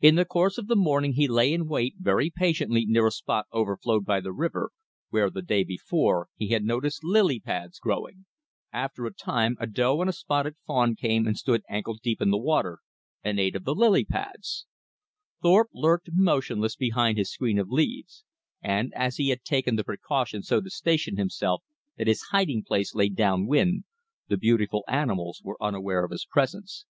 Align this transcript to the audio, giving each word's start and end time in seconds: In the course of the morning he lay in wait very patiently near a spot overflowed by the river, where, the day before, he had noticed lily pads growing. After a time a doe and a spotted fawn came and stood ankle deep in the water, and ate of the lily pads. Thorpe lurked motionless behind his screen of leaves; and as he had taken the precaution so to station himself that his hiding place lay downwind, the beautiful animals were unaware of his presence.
In 0.00 0.14
the 0.14 0.24
course 0.24 0.56
of 0.56 0.66
the 0.66 0.74
morning 0.76 1.12
he 1.12 1.28
lay 1.28 1.52
in 1.52 1.66
wait 1.68 1.96
very 1.98 2.30
patiently 2.34 2.86
near 2.86 3.06
a 3.06 3.10
spot 3.10 3.44
overflowed 3.52 4.06
by 4.06 4.18
the 4.18 4.32
river, 4.32 4.70
where, 5.10 5.28
the 5.28 5.42
day 5.42 5.62
before, 5.62 6.28
he 6.36 6.48
had 6.48 6.62
noticed 6.64 7.04
lily 7.04 7.38
pads 7.38 7.78
growing. 7.78 8.24
After 8.72 9.04
a 9.04 9.12
time 9.12 9.58
a 9.60 9.66
doe 9.66 10.00
and 10.00 10.08
a 10.08 10.14
spotted 10.14 10.54
fawn 10.66 10.96
came 10.96 11.26
and 11.26 11.36
stood 11.36 11.60
ankle 11.68 11.98
deep 12.02 12.22
in 12.22 12.30
the 12.30 12.38
water, 12.38 12.78
and 13.22 13.38
ate 13.38 13.54
of 13.54 13.64
the 13.64 13.74
lily 13.74 14.06
pads. 14.06 14.64
Thorpe 15.42 15.68
lurked 15.74 16.08
motionless 16.14 16.74
behind 16.74 17.18
his 17.18 17.30
screen 17.30 17.58
of 17.58 17.68
leaves; 17.68 18.24
and 18.62 18.90
as 18.94 19.16
he 19.18 19.28
had 19.28 19.42
taken 19.44 19.76
the 19.76 19.84
precaution 19.84 20.42
so 20.42 20.62
to 20.62 20.70
station 20.70 21.18
himself 21.18 21.62
that 21.98 22.06
his 22.06 22.22
hiding 22.30 22.62
place 22.62 22.94
lay 22.94 23.10
downwind, 23.10 23.84
the 24.28 24.38
beautiful 24.38 24.82
animals 24.88 25.42
were 25.44 25.62
unaware 25.62 26.06
of 26.06 26.10
his 26.10 26.24
presence. 26.24 26.86